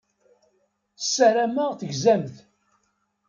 Ssarameɣ 1.03 1.71
tegzamt. 1.79 2.35